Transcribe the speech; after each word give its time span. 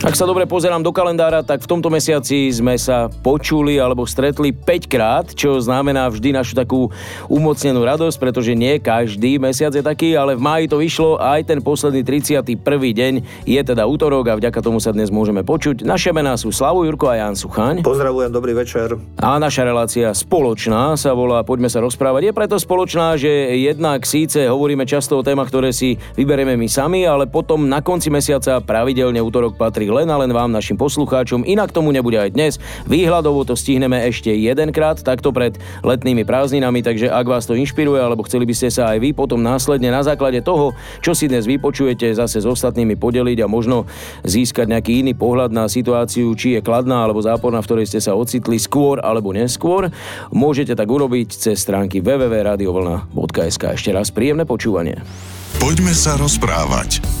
Ak 0.00 0.16
sa 0.16 0.24
dobre 0.24 0.48
pozerám 0.48 0.80
do 0.80 0.96
kalendára, 0.96 1.44
tak 1.44 1.60
v 1.60 1.76
tomto 1.76 1.92
mesiaci 1.92 2.48
sme 2.48 2.80
sa 2.80 3.12
počuli 3.12 3.76
alebo 3.76 4.08
stretli 4.08 4.48
5 4.48 4.88
krát, 4.88 5.28
čo 5.36 5.60
znamená 5.60 6.08
vždy 6.08 6.32
našu 6.32 6.56
takú 6.56 6.88
umocnenú 7.28 7.84
radosť, 7.84 8.16
pretože 8.16 8.56
nie 8.56 8.80
každý 8.80 9.36
mesiac 9.36 9.76
je 9.76 9.84
taký, 9.84 10.16
ale 10.16 10.40
v 10.40 10.40
máji 10.40 10.72
to 10.72 10.80
vyšlo 10.80 11.20
a 11.20 11.36
aj 11.36 11.52
ten 11.52 11.60
posledný 11.60 12.00
31. 12.00 12.56
deň 12.96 13.12
je 13.44 13.60
teda 13.60 13.84
útorok 13.84 14.32
a 14.32 14.40
vďaka 14.40 14.64
tomu 14.64 14.80
sa 14.80 14.96
dnes 14.96 15.12
môžeme 15.12 15.44
počuť. 15.44 15.84
Naše 15.84 16.16
mená 16.16 16.32
sú 16.40 16.48
Slavu 16.48 16.88
Jurko 16.88 17.12
a 17.12 17.20
Jan 17.20 17.36
Suchaň. 17.36 17.84
Pozdravujem, 17.84 18.32
dobrý 18.32 18.56
večer. 18.56 18.96
A 19.20 19.36
naša 19.36 19.68
relácia 19.68 20.16
spoločná 20.16 20.96
sa 20.96 21.12
volá 21.12 21.44
Poďme 21.44 21.68
sa 21.68 21.84
rozprávať. 21.84 22.32
Je 22.32 22.32
preto 22.32 22.56
spoločná, 22.56 23.20
že 23.20 23.28
jednak 23.52 24.08
síce 24.08 24.48
hovoríme 24.48 24.88
často 24.88 25.20
o 25.20 25.26
témach, 25.26 25.52
ktoré 25.52 25.76
si 25.76 26.00
vyberieme 26.16 26.56
my 26.56 26.68
sami, 26.72 27.04
ale 27.04 27.28
potom 27.28 27.68
na 27.68 27.84
konci 27.84 28.08
mesiaca 28.08 28.64
pravidelne 28.64 29.20
útorok 29.20 29.60
patrí 29.60 29.89
len 29.90 30.08
a 30.08 30.16
len 30.16 30.30
vám, 30.30 30.54
našim 30.54 30.78
poslucháčom. 30.78 31.42
Inak 31.44 31.74
tomu 31.74 31.90
nebude 31.90 32.16
aj 32.16 32.30
dnes. 32.32 32.52
Výhľadovo 32.86 33.42
to 33.42 33.58
stihneme 33.58 33.98
ešte 34.06 34.30
jedenkrát, 34.30 35.02
takto 35.02 35.34
pred 35.34 35.58
letnými 35.82 36.22
prázdninami, 36.22 36.80
takže 36.80 37.10
ak 37.10 37.26
vás 37.26 37.44
to 37.44 37.58
inšpiruje, 37.58 37.98
alebo 37.98 38.22
chceli 38.24 38.46
by 38.46 38.54
ste 38.54 38.70
sa 38.70 38.94
aj 38.94 38.98
vy 39.02 39.10
potom 39.12 39.42
následne 39.42 39.90
na 39.90 40.06
základe 40.06 40.40
toho, 40.40 40.72
čo 41.02 41.12
si 41.12 41.26
dnes 41.26 41.44
vypočujete, 41.44 42.14
zase 42.14 42.40
s 42.40 42.46
ostatnými 42.46 42.94
podeliť 42.94 43.38
a 43.42 43.50
možno 43.50 43.90
získať 44.22 44.70
nejaký 44.70 45.02
iný 45.02 45.12
pohľad 45.18 45.50
na 45.50 45.66
situáciu, 45.66 46.32
či 46.38 46.56
je 46.56 46.64
kladná 46.64 47.04
alebo 47.04 47.20
záporná, 47.20 47.60
v 47.60 47.68
ktorej 47.68 47.86
ste 47.90 48.00
sa 48.00 48.14
ocitli 48.14 48.56
skôr 48.62 49.02
alebo 49.02 49.34
neskôr, 49.34 49.90
môžete 50.30 50.78
tak 50.78 50.86
urobiť 50.86 51.28
cez 51.34 51.58
stránky 51.58 51.98
www.radiovlna.sk. 51.98 53.62
Ešte 53.74 53.90
raz 53.90 54.14
príjemné 54.14 54.46
počúvanie. 54.46 55.02
Poďme 55.58 55.92
sa 55.92 56.16
rozprávať. 56.16 57.19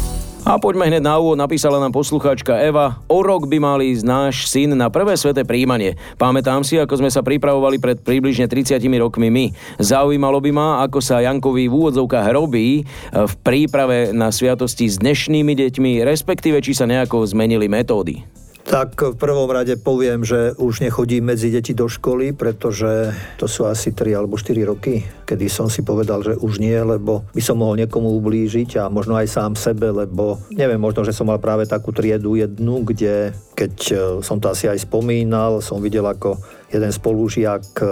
A 0.50 0.58
poďme 0.58 0.90
hneď 0.90 1.06
na 1.06 1.14
úvod, 1.14 1.38
napísala 1.38 1.78
nám 1.78 1.94
poslucháčka 1.94 2.58
Eva. 2.58 2.98
O 3.06 3.22
rok 3.22 3.46
by 3.46 3.62
mal 3.62 3.78
ísť 3.78 4.02
náš 4.02 4.50
syn 4.50 4.74
na 4.74 4.90
prvé 4.90 5.14
sveté 5.14 5.46
príjmanie. 5.46 5.94
Pamätám 6.18 6.66
si, 6.66 6.74
ako 6.74 6.98
sme 6.98 7.06
sa 7.06 7.22
pripravovali 7.22 7.78
pred 7.78 8.02
približne 8.02 8.50
30 8.50 8.82
rokmi 8.98 9.30
my. 9.30 9.54
Zaujímalo 9.78 10.42
by 10.42 10.50
ma, 10.50 10.82
ako 10.82 10.98
sa 10.98 11.22
Jankovi 11.22 11.70
v 11.70 11.74
úvodzovkách 11.78 12.34
robí 12.34 12.82
v 13.14 13.34
príprave 13.46 14.10
na 14.10 14.34
sviatosti 14.34 14.90
s 14.90 14.98
dnešnými 14.98 15.54
deťmi, 15.54 16.02
respektíve 16.02 16.58
či 16.58 16.74
sa 16.74 16.82
nejako 16.82 17.30
zmenili 17.30 17.70
metódy. 17.70 18.39
Tak 18.66 19.02
v 19.02 19.16
prvom 19.16 19.48
rade 19.50 19.74
poviem, 19.80 20.22
že 20.22 20.52
už 20.54 20.84
nechodí 20.84 21.18
medzi 21.18 21.50
deti 21.50 21.72
do 21.72 21.88
školy, 21.88 22.36
pretože 22.36 23.10
to 23.40 23.48
sú 23.48 23.66
asi 23.66 23.90
3 23.90 24.20
alebo 24.20 24.36
4 24.36 24.62
roky, 24.62 25.02
kedy 25.26 25.50
som 25.50 25.66
si 25.66 25.80
povedal, 25.82 26.22
že 26.22 26.38
už 26.38 26.60
nie, 26.60 26.76
lebo 26.76 27.26
by 27.32 27.42
som 27.42 27.58
mohol 27.58 27.80
niekomu 27.80 28.12
ublížiť 28.20 28.78
a 28.78 28.92
možno 28.92 29.16
aj 29.18 29.26
sám 29.26 29.52
sebe, 29.56 29.90
lebo 29.90 30.38
neviem, 30.52 30.78
možno, 30.78 31.02
že 31.02 31.16
som 31.16 31.26
mal 31.26 31.42
práve 31.42 31.66
takú 31.66 31.90
triedu 31.90 32.36
jednu, 32.38 32.84
kde 32.86 33.34
keď 33.58 33.74
e, 33.90 33.96
som 34.24 34.40
to 34.40 34.48
asi 34.48 34.70
aj 34.70 34.88
spomínal, 34.88 35.60
som 35.60 35.82
videl, 35.82 36.06
ako 36.08 36.40
jeden 36.70 36.92
spolužiak 36.94 37.66
e, 37.82 37.86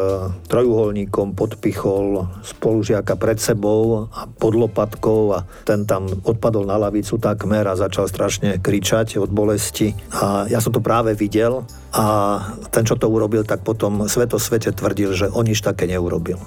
trojuholníkom 0.46 1.34
podpichol 1.34 2.30
spolužiaka 2.46 3.18
pred 3.18 3.42
sebou 3.42 4.06
a 4.14 4.30
pod 4.30 4.54
lopatkou 4.54 5.34
a 5.34 5.42
ten 5.66 5.82
tam 5.82 6.06
odpadol 6.06 6.62
na 6.62 6.78
lavicu 6.78 7.18
takmer 7.18 7.66
a 7.66 7.74
začal 7.74 8.06
strašne 8.06 8.62
kričať 8.62 9.18
od 9.18 9.34
bolesti. 9.34 9.98
A 10.14 10.46
ja 10.46 10.62
som 10.62 10.70
to 10.70 10.78
práve 10.78 11.18
videl 11.18 11.66
a 11.90 12.38
ten, 12.70 12.86
čo 12.86 12.94
to 12.94 13.10
urobil, 13.10 13.42
tak 13.42 13.66
potom 13.66 14.06
sveto 14.06 14.38
svete 14.38 14.70
tvrdil, 14.70 15.10
že 15.18 15.26
on 15.26 15.44
nič 15.44 15.58
také 15.58 15.90
neurobil. 15.90 16.38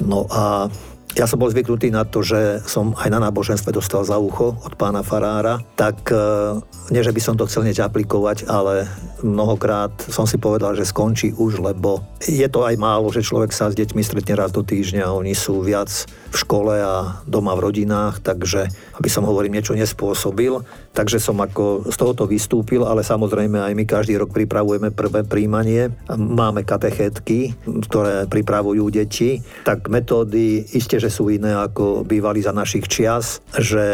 No 0.00 0.26
a 0.32 0.72
ja 1.14 1.30
som 1.30 1.38
bol 1.38 1.46
zvyknutý 1.46 1.94
na 1.94 2.02
to, 2.02 2.26
že 2.26 2.58
som 2.66 2.90
aj 2.98 3.06
na 3.06 3.22
náboženstve 3.22 3.70
dostal 3.70 4.02
za 4.02 4.18
ucho 4.18 4.58
od 4.58 4.74
pána 4.74 5.06
Farára, 5.06 5.62
tak 5.78 6.10
e, 6.10 6.18
nie, 6.90 7.06
že 7.06 7.14
by 7.14 7.20
som 7.22 7.38
to 7.38 7.46
chcel 7.46 7.62
niečo 7.62 7.86
aplikovať, 7.86 8.50
ale 8.50 8.90
mnohokrát 9.22 9.94
som 10.10 10.26
si 10.26 10.42
povedal, 10.42 10.74
že 10.74 10.84
skončí 10.84 11.30
už, 11.38 11.62
lebo 11.62 12.02
je 12.18 12.44
to 12.50 12.66
aj 12.66 12.74
málo, 12.74 13.14
že 13.14 13.22
človek 13.22 13.54
sa 13.54 13.70
s 13.70 13.78
deťmi 13.78 14.02
stretne 14.02 14.34
raz 14.34 14.50
do 14.50 14.66
týždňa, 14.66 15.14
oni 15.14 15.38
sú 15.38 15.62
viac 15.62 15.88
v 16.34 16.36
škole 16.36 16.82
a 16.82 17.22
doma 17.30 17.54
v 17.54 17.70
rodinách, 17.70 18.18
takže 18.18 18.66
aby 18.98 19.08
som 19.08 19.22
hovorím 19.22 19.54
niečo 19.54 19.78
nespôsobil, 19.78 20.66
takže 20.90 21.22
som 21.22 21.38
ako 21.38 21.90
z 21.90 21.96
tohoto 21.96 22.26
vystúpil, 22.26 22.82
ale 22.82 23.06
samozrejme 23.06 23.62
aj 23.62 23.72
my 23.78 23.84
každý 23.86 24.18
rok 24.18 24.34
pripravujeme 24.34 24.90
prvé 24.90 25.22
príjmanie, 25.22 25.94
máme 26.10 26.66
katechetky, 26.66 27.54
ktoré 27.86 28.26
pripravujú 28.26 28.90
deti, 28.90 29.40
tak 29.62 29.86
metódy 29.86 30.66
isté, 30.74 30.98
že 31.04 31.12
sú 31.12 31.28
iné 31.28 31.52
ako 31.52 32.08
bývali 32.08 32.40
za 32.40 32.56
našich 32.56 32.88
čias, 32.88 33.44
že 33.52 33.84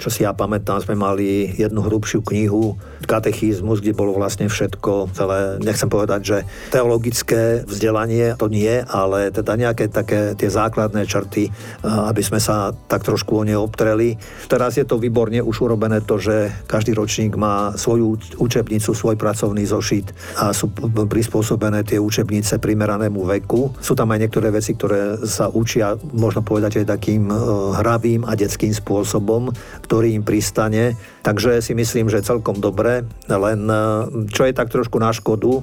čo 0.00 0.08
si 0.08 0.24
ja 0.24 0.32
pamätám, 0.32 0.80
sme 0.80 0.96
mali 0.96 1.52
jednu 1.52 1.84
hrubšiu 1.84 2.24
knihu, 2.24 2.80
katechizmus, 3.04 3.84
kde 3.84 3.92
bolo 3.92 4.16
vlastne 4.16 4.48
všetko, 4.48 5.12
celé, 5.12 5.60
nechcem 5.60 5.92
povedať, 5.92 6.20
že 6.24 6.38
teologické 6.72 7.68
vzdelanie 7.68 8.32
to 8.40 8.48
nie, 8.48 8.80
ale 8.80 9.28
teda 9.28 9.60
nejaké 9.60 9.92
také 9.92 10.32
tie 10.32 10.48
základné 10.48 11.04
črty, 11.04 11.52
aby 11.84 12.22
sme 12.24 12.40
sa 12.40 12.72
tak 12.88 13.04
trošku 13.04 13.36
o 13.36 13.44
ne 13.44 13.52
obtreli. 13.52 14.16
Teraz 14.48 14.80
je 14.80 14.88
to 14.88 14.96
výborne 14.96 15.36
už 15.44 15.68
urobené 15.68 16.00
to, 16.00 16.16
že 16.16 16.48
každý 16.64 16.96
ročník 16.96 17.36
má 17.36 17.76
svoju 17.76 18.40
učebnicu, 18.40 18.96
svoj 18.96 19.20
pracovný 19.20 19.68
zošit 19.68 20.16
a 20.40 20.56
sú 20.56 20.72
prispôsobené 21.04 21.84
tie 21.84 22.00
učebnice 22.00 22.56
primeranému 22.56 23.20
veku. 23.20 23.76
Sú 23.84 23.92
tam 23.92 24.16
aj 24.16 24.24
niektoré 24.24 24.48
veci, 24.48 24.72
ktoré 24.72 25.20
sa 25.28 25.52
učia 25.52 26.00
možno 26.16 26.40
povedať 26.54 26.82
aj 26.82 26.90
takým 26.98 27.30
e, 27.30 27.36
hravým 27.78 28.26
a 28.26 28.34
detským 28.34 28.74
spôsobom, 28.74 29.54
ktorý 29.86 30.14
im 30.14 30.22
pristane. 30.26 30.98
Takže 31.24 31.64
si 31.64 31.72
myslím, 31.72 32.12
že 32.12 32.26
celkom 32.26 32.58
dobre, 32.58 33.06
len 33.30 33.60
e, 33.66 33.82
čo 34.30 34.44
je 34.44 34.54
tak 34.54 34.70
trošku 34.70 34.98
na 34.98 35.14
škodu, 35.14 35.62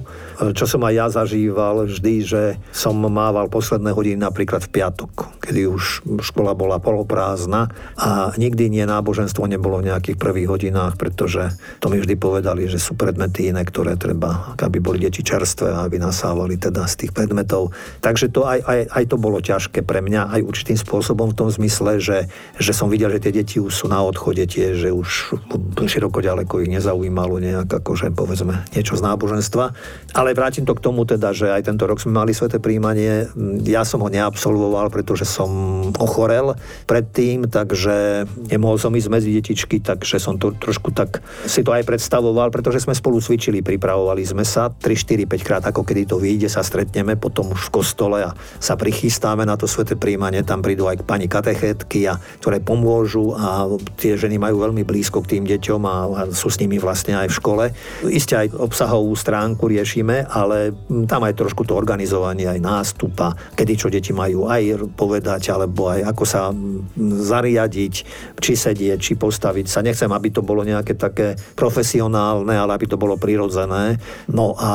čo 0.56 0.64
som 0.64 0.82
aj 0.84 0.94
ja 0.96 1.06
zažíval 1.12 1.86
vždy, 1.86 2.14
že 2.24 2.42
som 2.72 2.98
mával 2.98 3.52
posledné 3.52 3.92
hodiny 3.92 4.18
napríklad 4.20 4.64
v 4.66 4.72
piatok, 4.80 5.40
kedy 5.44 5.68
už 5.68 5.84
škola 6.24 6.56
bola 6.56 6.80
poloprázdna 6.80 7.68
a 8.00 8.32
nikdy 8.40 8.72
nie 8.72 8.84
náboženstvo 8.88 9.44
nebolo 9.44 9.84
v 9.84 9.92
nejakých 9.92 10.16
prvých 10.16 10.48
hodinách, 10.48 10.96
pretože 10.96 11.52
to 11.78 11.92
mi 11.92 12.00
vždy 12.00 12.14
povedali, 12.16 12.64
že 12.66 12.80
sú 12.80 12.96
predmety 12.96 13.52
iné, 13.52 13.62
ktoré 13.62 13.94
treba, 14.00 14.54
aby 14.56 14.78
boli 14.80 15.02
deti 15.02 15.20
čerstvé 15.20 15.72
aby 15.82 15.96
nasávali 15.98 16.60
teda 16.60 16.84
z 16.86 17.06
tých 17.06 17.12
predmetov. 17.12 17.74
Takže 18.04 18.30
to 18.30 18.46
aj, 18.46 18.60
aj, 18.62 18.80
aj 18.92 19.04
to 19.10 19.16
bolo 19.18 19.38
ťažké 19.42 19.82
pre 19.82 20.04
mňa, 20.04 20.30
aj 20.30 20.40
určitým 20.46 20.78
spôsobom 20.82 21.30
v 21.30 21.38
tom 21.38 21.48
zmysle, 21.48 22.02
že, 22.02 22.26
že 22.58 22.72
som 22.74 22.90
videl, 22.90 23.08
že 23.14 23.22
tie 23.22 23.32
deti 23.32 23.56
už 23.62 23.72
sú 23.72 23.86
na 23.86 24.02
odchode 24.02 24.44
tie, 24.50 24.74
že 24.74 24.90
už 24.90 25.38
široko 25.86 26.18
ďaleko 26.18 26.62
ich 26.66 26.70
nezaujímalo 26.70 27.38
nejak 27.38 27.70
akože 27.70 28.10
povedzme 28.10 28.66
niečo 28.74 28.98
z 28.98 29.02
náboženstva. 29.06 29.64
Ale 30.12 30.34
vrátim 30.34 30.66
to 30.66 30.74
k 30.74 30.84
tomu 30.84 31.06
teda, 31.06 31.32
že 31.32 31.50
aj 31.54 31.70
tento 31.70 31.86
rok 31.86 32.02
sme 32.02 32.18
mali 32.18 32.34
sveté 32.34 32.58
príjmanie. 32.58 33.30
Ja 33.64 33.86
som 33.86 34.02
ho 34.02 34.10
neabsolvoval, 34.10 34.90
pretože 34.92 35.24
som 35.24 35.50
ochorel 35.96 36.58
predtým, 36.84 37.48
takže 37.48 38.26
nemohol 38.50 38.76
som 38.76 38.92
ísť 38.92 39.08
medzi 39.08 39.30
detičky, 39.32 39.78
takže 39.80 40.18
som 40.18 40.36
to 40.36 40.52
trošku 40.56 40.92
tak 40.92 41.22
si 41.46 41.64
to 41.64 41.70
aj 41.72 41.86
predstavoval, 41.86 42.50
pretože 42.50 42.84
sme 42.84 42.96
spolu 42.96 43.22
cvičili, 43.22 43.64
pripravovali 43.64 44.22
sme 44.26 44.44
sa 44.44 44.68
3, 44.68 44.82
4, 44.92 45.28
5 45.28 45.46
krát, 45.46 45.62
ako 45.64 45.86
kedy 45.86 46.02
to 46.08 46.16
vyjde, 46.18 46.48
sa 46.50 46.60
stretneme 46.64 47.14
potom 47.16 47.52
už 47.54 47.68
v 47.68 47.74
kostole 47.82 48.18
a 48.24 48.34
sa 48.58 48.74
prichystáme 48.74 49.46
na 49.46 49.54
to 49.54 49.70
sveté 49.70 49.94
príjmanie, 49.94 50.42
tam 50.42 50.64
prídu 50.72 50.88
aj 50.88 51.04
pani 51.04 51.28
katechetky, 51.28 52.08
a, 52.08 52.16
ktoré 52.40 52.64
pomôžu 52.64 53.36
a 53.36 53.68
tie 54.00 54.16
ženy 54.16 54.40
majú 54.40 54.64
veľmi 54.64 54.88
blízko 54.88 55.20
k 55.20 55.36
tým 55.36 55.44
deťom 55.44 55.84
a, 55.84 55.96
a 56.08 56.20
sú 56.32 56.48
s 56.48 56.56
nimi 56.56 56.80
vlastne 56.80 57.12
aj 57.12 57.28
v 57.28 57.36
škole. 57.36 57.64
Isté 58.08 58.40
aj 58.40 58.56
obsahovú 58.56 59.12
stránku 59.12 59.68
riešime, 59.68 60.24
ale 60.32 60.72
tam 61.04 61.28
aj 61.28 61.36
trošku 61.36 61.68
to 61.68 61.76
organizovanie, 61.76 62.48
aj 62.48 62.64
nástupa, 62.64 63.36
kedy 63.52 63.72
čo 63.76 63.92
deti 63.92 64.16
majú 64.16 64.48
aj 64.48 64.88
povedať, 64.96 65.52
alebo 65.52 65.92
aj 65.92 66.08
ako 66.08 66.24
sa 66.24 66.48
zariadiť, 66.96 67.94
či 68.40 68.52
sedieť, 68.56 68.96
či 68.96 69.12
postaviť 69.20 69.66
sa. 69.68 69.84
Nechcem, 69.84 70.08
aby 70.08 70.32
to 70.32 70.40
bolo 70.40 70.64
nejaké 70.64 70.96
také 70.96 71.36
profesionálne, 71.52 72.56
ale 72.56 72.72
aby 72.72 72.88
to 72.88 72.96
bolo 72.96 73.20
prirodzené. 73.20 74.00
No 74.32 74.56
a 74.56 74.72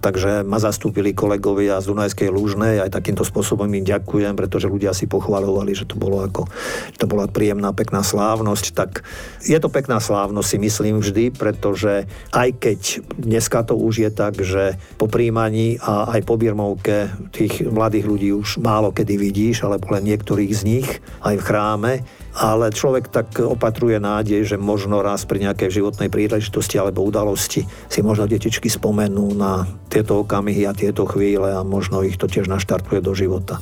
takže 0.00 0.48
ma 0.48 0.56
zastúpili 0.56 1.12
kolegovia 1.12 1.76
z 1.84 1.92
Dunajskej 1.92 2.32
Lúžnej, 2.32 2.80
aj 2.80 2.96
takýmto 2.96 3.20
spôsobom 3.20 3.68
im 3.68 3.84
ďakujem, 3.84 4.32
pretože 4.32 4.70
ľudia 4.70 4.96
si 4.96 5.04
pochvalovali, 5.26 5.74
že 5.74 5.90
to 5.90 5.98
bolo 5.98 6.22
ako, 6.22 6.46
že 6.94 7.02
to 7.02 7.10
bola 7.10 7.26
príjemná, 7.26 7.74
pekná 7.74 8.06
slávnosť, 8.06 8.78
tak 8.78 9.02
je 9.42 9.58
to 9.58 9.66
pekná 9.66 9.98
slávnosť 9.98 10.46
si 10.46 10.58
myslím 10.62 11.02
vždy, 11.02 11.34
pretože 11.34 12.06
aj 12.30 12.48
keď 12.62 13.02
dneska 13.18 13.66
to 13.66 13.74
už 13.74 14.06
je 14.06 14.10
tak, 14.14 14.38
že 14.38 14.78
po 14.94 15.10
príjmaní 15.10 15.82
a 15.82 16.14
aj 16.14 16.22
po 16.22 16.38
birmovke 16.38 17.10
tých 17.34 17.66
mladých 17.66 18.06
ľudí 18.06 18.30
už 18.30 18.62
málo 18.62 18.94
kedy 18.94 19.18
vidíš, 19.18 19.66
alebo 19.66 19.90
len 19.98 20.06
niektorých 20.06 20.52
z 20.54 20.62
nich 20.62 20.88
aj 21.26 21.34
v 21.42 21.46
chráme, 21.50 21.92
ale 22.38 22.70
človek 22.70 23.10
tak 23.10 23.42
opatruje 23.42 23.98
nádej, 23.98 24.54
že 24.54 24.56
možno 24.60 25.02
raz 25.02 25.26
pri 25.26 25.42
nejakej 25.42 25.82
životnej 25.82 26.06
príležitosti 26.06 26.78
alebo 26.78 27.02
udalosti 27.02 27.66
si 27.90 27.98
možno 28.04 28.30
detičky 28.30 28.70
spomenú 28.70 29.34
na 29.34 29.66
tieto 29.90 30.22
okamihy 30.22 30.68
a 30.70 30.76
tieto 30.76 31.02
chvíle 31.08 31.50
a 31.50 31.66
možno 31.66 32.06
ich 32.06 32.14
to 32.14 32.30
tiež 32.30 32.46
naštartuje 32.46 33.02
do 33.02 33.16
života. 33.16 33.58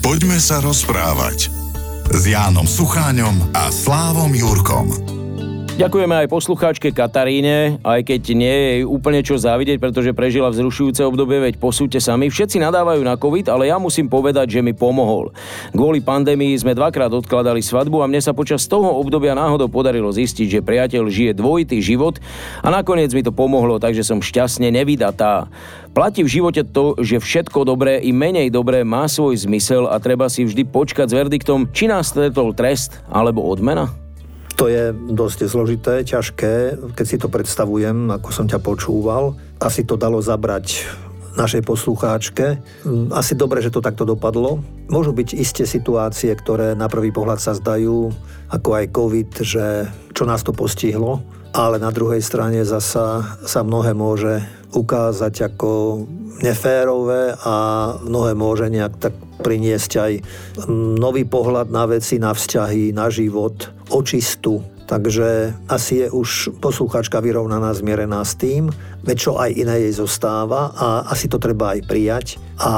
Poďme 0.00 0.40
sa 0.40 0.64
rozprávať 0.64 1.52
s 2.08 2.22
Jánom 2.24 2.64
Sucháňom 2.64 3.52
a 3.52 3.68
Slávom 3.68 4.32
Jurkom. 4.32 5.19
Ďakujeme 5.80 6.12
aj 6.12 6.28
poslucháčke 6.28 6.92
Kataríne, 6.92 7.80
aj 7.80 8.04
keď 8.04 8.22
nie 8.36 8.52
je 8.52 8.74
úplne 8.84 9.24
čo 9.24 9.40
závidieť, 9.40 9.80
pretože 9.80 10.12
prežila 10.12 10.52
vzrušujúce 10.52 11.00
obdobie, 11.08 11.40
veď 11.40 11.56
posúďte 11.56 12.04
sami. 12.04 12.28
Všetci 12.28 12.60
nadávajú 12.60 13.00
na 13.00 13.16
COVID, 13.16 13.48
ale 13.48 13.72
ja 13.72 13.80
musím 13.80 14.04
povedať, 14.04 14.52
že 14.52 14.60
mi 14.60 14.76
pomohol. 14.76 15.32
Kvôli 15.72 16.04
pandémii 16.04 16.52
sme 16.60 16.76
dvakrát 16.76 17.08
odkladali 17.08 17.64
svadbu 17.64 18.04
a 18.04 18.10
mne 18.12 18.20
sa 18.20 18.36
počas 18.36 18.68
toho 18.68 18.92
obdobia 18.92 19.32
náhodou 19.32 19.72
podarilo 19.72 20.12
zistiť, 20.12 20.60
že 20.60 20.60
priateľ 20.60 21.08
žije 21.08 21.32
dvojitý 21.32 21.80
život 21.80 22.20
a 22.60 22.68
nakoniec 22.68 23.16
mi 23.16 23.24
to 23.24 23.32
pomohlo, 23.32 23.80
takže 23.80 24.04
som 24.04 24.20
šťastne 24.20 24.68
nevydatá. 24.68 25.48
Platí 25.96 26.20
v 26.20 26.28
živote 26.28 26.60
to, 26.60 27.00
že 27.00 27.24
všetko 27.24 27.64
dobré 27.64 28.04
i 28.04 28.12
menej 28.12 28.52
dobré 28.52 28.84
má 28.84 29.08
svoj 29.08 29.48
zmysel 29.48 29.88
a 29.88 29.96
treba 29.96 30.28
si 30.28 30.44
vždy 30.44 30.60
počkať 30.68 31.08
s 31.08 31.16
verdiktom, 31.16 31.72
či 31.72 31.88
nás 31.88 32.12
stretol 32.12 32.52
trest 32.52 33.00
alebo 33.08 33.48
odmena. 33.48 34.09
To 34.60 34.68
je 34.68 34.92
dosť 34.92 35.48
zložité, 35.48 36.04
ťažké, 36.04 36.76
keď 36.92 37.06
si 37.08 37.16
to 37.16 37.32
predstavujem, 37.32 38.12
ako 38.12 38.28
som 38.28 38.44
ťa 38.44 38.60
počúval. 38.60 39.32
Asi 39.56 39.88
to 39.88 39.96
dalo 39.96 40.20
zabrať 40.20 40.84
našej 41.32 41.64
poslucháčke. 41.64 42.60
Asi 43.08 43.32
dobre, 43.32 43.64
že 43.64 43.72
to 43.72 43.80
takto 43.80 44.04
dopadlo. 44.04 44.60
Môžu 44.92 45.16
byť 45.16 45.32
isté 45.32 45.64
situácie, 45.64 46.28
ktoré 46.36 46.76
na 46.76 46.92
prvý 46.92 47.08
pohľad 47.08 47.40
sa 47.40 47.56
zdajú, 47.56 48.12
ako 48.52 48.68
aj 48.76 48.92
COVID, 48.92 49.30
že 49.40 49.66
čo 50.12 50.28
nás 50.28 50.44
to 50.44 50.52
postihlo, 50.52 51.24
ale 51.50 51.82
na 51.82 51.90
druhej 51.90 52.22
strane 52.22 52.62
zasa 52.62 53.38
sa 53.42 53.60
mnohé 53.66 53.94
môže 53.94 54.42
ukázať 54.70 55.50
ako 55.50 55.70
neférové 56.40 57.34
a 57.42 57.54
mnohé 58.00 58.32
môže 58.38 58.70
nejak 58.70 58.94
tak 58.96 59.14
priniesť 59.42 59.92
aj 59.98 60.12
nový 61.00 61.24
pohľad 61.26 61.72
na 61.72 61.88
veci, 61.88 62.20
na 62.20 62.30
vzťahy, 62.32 62.94
na 62.94 63.10
život, 63.10 63.56
očistu. 63.90 64.62
Takže 64.90 65.54
asi 65.70 66.02
je 66.02 66.08
už 66.10 66.58
posluchačka 66.58 67.22
vyrovnaná, 67.22 67.70
zmierená 67.70 68.26
s 68.26 68.34
tým, 68.34 68.74
veď 69.06 69.16
čo 69.16 69.32
aj 69.38 69.54
iné 69.54 69.86
jej 69.86 69.94
zostáva 69.94 70.74
a 70.74 71.06
asi 71.06 71.30
to 71.30 71.38
treba 71.38 71.78
aj 71.78 71.86
prijať 71.86 72.26
a 72.58 72.72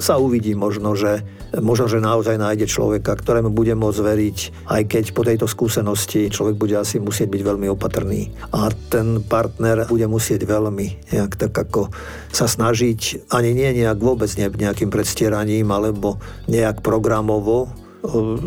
sa 0.00 0.16
uvidí 0.16 0.56
možno, 0.56 0.96
že 0.96 1.20
možno, 1.60 1.84
že 1.84 2.00
naozaj 2.00 2.40
nájde 2.40 2.64
človeka, 2.64 3.12
ktorému 3.12 3.52
bude 3.52 3.76
môcť 3.76 4.00
veriť, 4.00 4.38
aj 4.72 4.82
keď 4.88 5.04
po 5.12 5.22
tejto 5.28 5.44
skúsenosti 5.44 6.32
človek 6.32 6.56
bude 6.56 6.72
asi 6.80 6.96
musieť 6.96 7.28
byť 7.28 7.42
veľmi 7.44 7.68
opatrný. 7.68 8.32
A 8.56 8.72
ten 8.88 9.20
partner 9.20 9.84
bude 9.92 10.08
musieť 10.08 10.48
veľmi 10.48 11.12
nejak 11.12 11.36
tak 11.36 11.52
ako 11.52 11.92
sa 12.32 12.48
snažiť, 12.48 13.28
ani 13.28 13.52
nie 13.52 13.84
nejak 13.84 14.00
vôbec 14.00 14.32
ne, 14.40 14.48
nejakým 14.48 14.88
predstieraním, 14.88 15.68
alebo 15.68 16.16
nejak 16.48 16.80
programovo, 16.80 17.81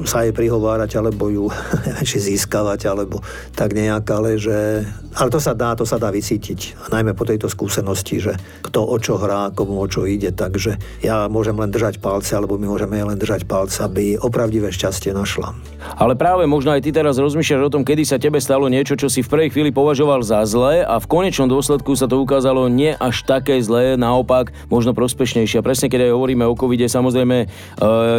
sa 0.04 0.28
jej 0.28 0.36
prihovárať, 0.36 1.00
alebo 1.00 1.32
ju 1.32 1.46
či 2.08 2.20
získavať, 2.20 2.92
alebo 2.92 3.24
tak 3.56 3.72
nejak, 3.72 4.04
ale 4.12 4.36
že... 4.36 4.84
Ale 5.16 5.32
to 5.32 5.40
sa 5.40 5.56
dá, 5.56 5.72
to 5.80 5.88
sa 5.88 5.96
dá 5.96 6.12
vycítiť. 6.12 6.76
A 6.76 6.92
najmä 6.92 7.16
po 7.16 7.24
tejto 7.24 7.48
skúsenosti, 7.48 8.20
že 8.20 8.36
kto 8.68 8.84
o 8.84 8.98
čo 9.00 9.16
hrá, 9.16 9.48
komu 9.56 9.80
o 9.80 9.88
čo 9.88 10.04
ide. 10.04 10.36
Takže 10.36 10.76
ja 11.00 11.32
môžem 11.32 11.56
len 11.56 11.72
držať 11.72 12.04
palce, 12.04 12.36
alebo 12.36 12.60
my 12.60 12.68
môžeme 12.68 13.00
len 13.00 13.16
držať 13.16 13.48
palce, 13.48 13.80
aby 13.80 14.20
opravdivé 14.20 14.76
šťastie 14.76 15.16
našla. 15.16 15.56
Ale 15.96 16.20
práve 16.20 16.44
možno 16.44 16.76
aj 16.76 16.84
ty 16.84 16.92
teraz 16.92 17.16
rozmýšľaš 17.16 17.64
o 17.64 17.74
tom, 17.80 17.88
kedy 17.88 18.04
sa 18.04 18.20
tebe 18.20 18.44
stalo 18.44 18.68
niečo, 18.68 19.00
čo 19.00 19.08
si 19.08 19.24
v 19.24 19.32
prvej 19.32 19.56
chvíli 19.56 19.72
považoval 19.72 20.20
za 20.20 20.44
zlé 20.44 20.84
a 20.84 21.00
v 21.00 21.08
konečnom 21.08 21.48
dôsledku 21.48 21.96
sa 21.96 22.12
to 22.12 22.20
ukázalo 22.20 22.68
nie 22.68 22.92
až 22.92 23.24
také 23.24 23.56
zlé, 23.64 23.96
naopak 23.96 24.52
možno 24.68 24.92
prospešnejšie. 24.92 25.64
A 25.64 25.66
presne 25.66 25.88
keď 25.88 26.12
aj 26.12 26.16
hovoríme 26.18 26.44
o 26.44 26.58
covide, 26.60 26.92
samozrejme 26.92 27.38
eh, 27.40 27.50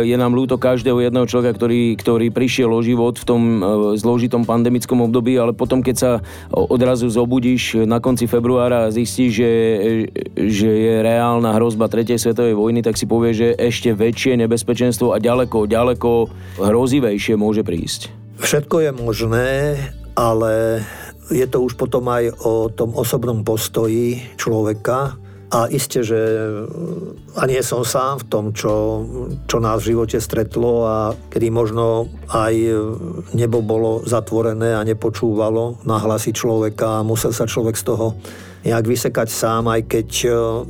je 0.08 0.16
nám 0.16 0.32
ľúto 0.32 0.56
každého 0.56 1.04
jedného 1.04 1.25
jedného 1.26 1.34
človeka, 1.42 1.58
ktorý, 1.58 1.82
ktorý 1.98 2.26
prišiel 2.30 2.70
o 2.70 2.80
život 2.80 3.18
v 3.18 3.26
tom 3.26 3.42
e, 3.42 3.60
zložitom 3.98 4.46
pandemickom 4.46 5.10
období, 5.10 5.34
ale 5.34 5.50
potom, 5.50 5.82
keď 5.82 5.96
sa 5.98 6.10
odrazu 6.54 7.10
zobudíš 7.10 7.82
na 7.82 7.98
konci 7.98 8.30
februára 8.30 8.86
a 8.86 8.94
zistíš, 8.94 9.42
že, 9.42 9.52
že 10.38 10.70
je 10.70 10.94
reálna 11.02 11.50
hrozba 11.58 11.90
tretej 11.90 12.22
svetovej 12.22 12.54
vojny, 12.54 12.86
tak 12.86 12.94
si 12.94 13.10
povie, 13.10 13.34
že 13.34 13.58
ešte 13.58 13.90
väčšie 13.90 14.38
nebezpečenstvo 14.46 15.10
a 15.10 15.18
ďaleko, 15.18 15.66
ďaleko 15.66 16.10
hrozivejšie 16.62 17.34
môže 17.34 17.66
prísť. 17.66 18.14
Všetko 18.38 18.86
je 18.86 18.90
možné, 18.94 19.48
ale 20.14 20.84
je 21.32 21.46
to 21.50 21.58
už 21.58 21.74
potom 21.74 22.06
aj 22.06 22.30
o 22.46 22.70
tom 22.70 22.94
osobnom 22.94 23.42
postoji 23.42 24.22
človeka, 24.38 25.18
a 25.46 25.70
isté, 25.70 26.02
že 26.02 26.18
a 27.38 27.42
nie 27.46 27.62
som 27.62 27.86
sám 27.86 28.26
v 28.26 28.26
tom, 28.26 28.44
čo, 28.50 29.06
čo 29.46 29.62
nás 29.62 29.82
v 29.82 29.94
živote 29.94 30.18
stretlo 30.18 30.82
a 30.82 30.96
kedy 31.30 31.54
možno 31.54 32.10
aj 32.34 32.54
nebo 33.30 33.62
bolo 33.62 34.02
zatvorené 34.02 34.74
a 34.74 34.82
nepočúvalo 34.82 35.86
na 35.86 36.02
hlasy 36.02 36.34
človeka 36.34 37.00
a 37.00 37.06
musel 37.06 37.30
sa 37.30 37.46
človek 37.46 37.78
z 37.78 37.84
toho 37.86 38.18
nejak 38.66 38.82
vysekať 38.82 39.28
sám, 39.30 39.70
aj 39.70 39.86
keď 39.86 40.08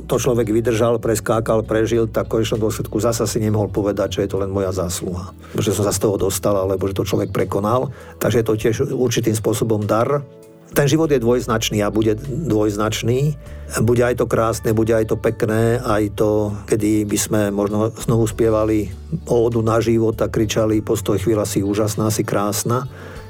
to 0.05 0.15
človek 0.21 0.53
vydržal, 0.53 1.01
preskákal, 1.01 1.65
prežil, 1.65 2.05
tak 2.05 2.29
v 2.29 2.37
konečnom 2.37 2.61
dôsledku 2.61 3.01
zasa 3.01 3.25
si 3.25 3.41
nemohol 3.41 3.73
povedať, 3.73 4.21
že 4.21 4.29
je 4.29 4.29
to 4.29 4.37
len 4.37 4.53
moja 4.53 4.69
zásluha. 4.69 5.33
Že 5.57 5.81
som 5.81 5.83
sa 5.89 5.97
z 5.97 6.05
toho 6.05 6.21
dostal, 6.21 6.53
alebo 6.53 6.85
že 6.85 6.93
to 6.93 7.09
človek 7.09 7.33
prekonal. 7.33 7.89
Takže 8.21 8.37
je 8.37 8.45
to 8.45 8.53
tiež 8.53 8.75
určitým 8.93 9.33
spôsobom 9.33 9.89
dar 9.89 10.21
ten 10.73 10.85
život 10.87 11.07
je 11.11 11.23
dvojznačný 11.23 11.79
a 11.83 11.93
bude 11.93 12.19
dvojznačný. 12.19 13.39
Bude 13.83 14.03
aj 14.03 14.23
to 14.23 14.25
krásne, 14.31 14.71
bude 14.71 14.95
aj 14.95 15.11
to 15.11 15.17
pekné, 15.19 15.79
aj 15.83 16.15
to, 16.15 16.55
kedy 16.71 17.03
by 17.03 17.17
sme 17.19 17.41
možno 17.51 17.91
znovu 17.99 18.23
spievali 18.27 18.87
ódu 19.27 19.59
na 19.59 19.83
život 19.83 20.15
a 20.23 20.31
kričali 20.31 20.79
postoj 20.79 21.19
chvíľa 21.19 21.43
si 21.43 21.59
úžasná, 21.63 22.07
si 22.07 22.23
krásna. 22.23 22.87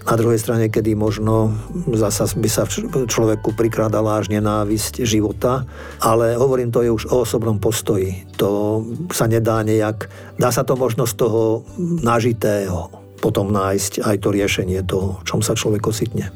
Na 0.08 0.16
druhej 0.16 0.40
strane, 0.40 0.72
kedy 0.72 0.96
možno 0.96 1.52
zasa 1.92 2.30
by 2.32 2.48
sa 2.48 2.64
človeku 3.10 3.52
prikrádala 3.58 4.24
až 4.24 4.32
nenávisť 4.32 5.04
života, 5.04 5.68
ale 6.00 6.40
hovorím, 6.40 6.72
to 6.72 6.80
je 6.86 6.94
už 6.94 7.12
o 7.12 7.28
osobnom 7.28 7.60
postoji. 7.60 8.24
To 8.40 8.82
sa 9.12 9.28
nedá 9.28 9.66
nejak, 9.68 10.08
dá 10.40 10.48
sa 10.48 10.64
to 10.64 10.80
možno 10.80 11.04
z 11.04 11.18
toho 11.18 11.68
nažitého 12.06 13.08
potom 13.18 13.50
nájsť 13.50 14.06
aj 14.06 14.16
to 14.22 14.30
riešenie 14.30 14.80
toho, 14.86 15.20
čom 15.26 15.42
sa 15.42 15.58
človek 15.58 15.90
ocitne. 15.90 16.30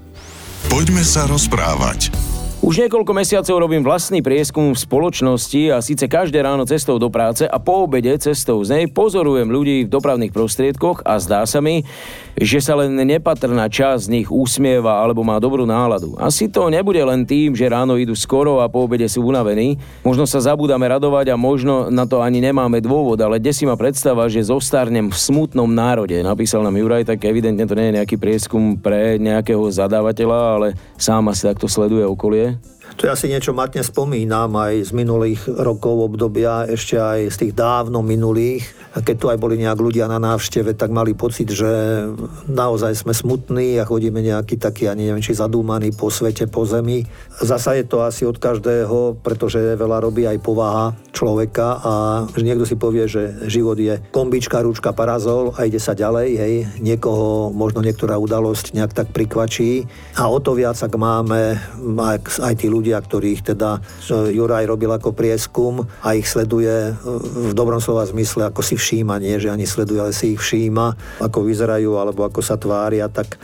Poďme 0.71 1.03
sa 1.03 1.27
rozprávať. 1.27 2.30
Už 2.61 2.77
niekoľko 2.77 3.17
mesiacov 3.17 3.57
robím 3.57 3.81
vlastný 3.81 4.21
prieskum 4.21 4.77
v 4.77 4.83
spoločnosti 4.85 5.73
a 5.73 5.81
síce 5.81 6.05
každé 6.05 6.45
ráno 6.45 6.61
cestou 6.69 7.01
do 7.01 7.09
práce 7.09 7.41
a 7.41 7.57
po 7.57 7.89
obede 7.89 8.13
cestou 8.21 8.61
z 8.61 8.69
nej 8.77 8.85
pozorujem 8.85 9.49
ľudí 9.49 9.89
v 9.89 9.89
dopravných 9.89 10.29
prostriedkoch 10.29 11.01
a 11.01 11.17
zdá 11.17 11.41
sa 11.49 11.57
mi, 11.57 11.81
že 12.37 12.61
sa 12.61 12.77
len 12.77 12.93
nepatrná 12.93 13.65
časť 13.65 14.05
z 14.05 14.11
nich 14.13 14.27
usmieva 14.29 15.01
alebo 15.01 15.25
má 15.25 15.41
dobrú 15.41 15.65
náladu. 15.65 16.13
Asi 16.21 16.53
to 16.53 16.69
nebude 16.69 17.01
len 17.01 17.25
tým, 17.25 17.57
že 17.57 17.65
ráno 17.65 17.97
idú 17.97 18.13
skoro 18.13 18.61
a 18.61 18.69
po 18.69 18.85
obede 18.85 19.09
sú 19.09 19.25
unavení. 19.25 19.81
Možno 20.05 20.29
sa 20.29 20.37
zabúdame 20.37 20.85
radovať 20.85 21.33
a 21.33 21.41
možno 21.41 21.89
na 21.89 22.05
to 22.05 22.21
ani 22.21 22.45
nemáme 22.45 22.77
dôvod, 22.77 23.17
ale 23.25 23.41
desi 23.41 23.65
ma 23.65 23.73
predstava, 23.73 24.29
že 24.29 24.45
zostarnem 24.45 25.09
v 25.09 25.17
smutnom 25.17 25.65
národe. 25.65 26.21
Napísal 26.21 26.61
nám 26.61 26.77
Juraj, 26.77 27.09
tak 27.09 27.25
evidentne 27.25 27.65
to 27.65 27.73
nie 27.73 27.89
je 27.89 27.97
nejaký 27.97 28.21
prieskum 28.21 28.77
pre 28.77 29.17
nejakého 29.17 29.65
zadávateľa, 29.65 30.39
ale 30.61 30.67
sám 31.01 31.25
asi 31.33 31.49
takto 31.49 31.65
sleduje 31.65 32.05
okolie. 32.05 32.50
To 33.01 33.09
ja 33.09 33.17
si 33.17 33.33
niečo 33.33 33.49
matne 33.49 33.81
spomínam 33.81 34.53
aj 34.61 34.85
z 34.85 34.91
minulých 34.93 35.49
rokov 35.49 36.13
obdobia, 36.13 36.69
ešte 36.69 37.01
aj 37.01 37.33
z 37.33 37.35
tých 37.41 37.53
dávno 37.57 38.05
minulých. 38.05 38.61
Keď 38.93 39.15
tu 39.17 39.25
aj 39.25 39.41
boli 39.41 39.57
nejak 39.57 39.81
ľudia 39.81 40.05
na 40.05 40.21
návšteve, 40.21 40.77
tak 40.77 40.93
mali 40.93 41.17
pocit, 41.17 41.49
že 41.49 41.65
naozaj 42.45 43.01
sme 43.01 43.17
smutní 43.17 43.81
a 43.81 43.89
chodíme 43.89 44.21
nejaký 44.21 44.61
taký, 44.61 44.85
ani 44.85 45.09
neviem, 45.09 45.25
či 45.25 45.33
zadúmaný 45.33 45.97
po 45.97 46.13
svete, 46.13 46.45
po 46.45 46.61
zemi. 46.69 47.01
Zasa 47.41 47.73
je 47.73 47.89
to 47.89 48.05
asi 48.05 48.21
od 48.21 48.37
každého, 48.37 49.17
pretože 49.25 49.57
veľa 49.57 49.97
robí 50.05 50.29
aj 50.29 50.37
povaha 50.37 50.93
človeka 51.09 51.81
a 51.81 51.93
že 52.37 52.45
niekto 52.45 52.69
si 52.69 52.77
povie, 52.77 53.09
že 53.09 53.49
život 53.49 53.81
je 53.81 53.97
kombička, 54.13 54.61
rúčka, 54.61 54.93
parazol 54.93 55.57
a 55.57 55.65
ide 55.65 55.81
sa 55.81 55.97
ďalej, 55.97 56.27
hej. 56.37 56.53
Niekoho 56.77 57.49
možno 57.49 57.81
niektorá 57.81 58.21
udalosť 58.21 58.77
nejak 58.77 58.93
tak 58.93 59.07
prikvačí 59.09 59.89
a 60.21 60.29
o 60.29 60.37
to 60.37 60.53
viac, 60.53 60.77
ak 60.77 60.93
máme 60.93 61.57
aj, 61.97 62.45
aj 62.45 62.53
tí 62.59 62.67
ľudia, 62.67 62.90
ľudia, 62.91 63.07
ktorých 63.07 63.55
teda 63.55 63.79
Juraj 64.11 64.67
robil 64.67 64.91
ako 64.91 65.15
prieskum 65.15 65.87
a 66.03 66.11
ich 66.11 66.27
sleduje 66.27 66.91
e, 66.91 66.93
v 67.47 67.55
dobrom 67.55 67.79
slova 67.79 68.03
zmysle, 68.03 68.51
ako 68.51 68.59
si 68.59 68.75
všíma, 68.75 69.23
nie 69.23 69.39
že 69.39 69.47
ani 69.47 69.63
sleduje, 69.63 70.03
ale 70.03 70.11
si 70.11 70.35
ich 70.35 70.43
všíma, 70.43 71.17
ako 71.23 71.47
vyzerajú 71.47 71.95
alebo 71.95 72.27
ako 72.27 72.43
sa 72.43 72.59
tvária, 72.59 73.07
tak 73.07 73.39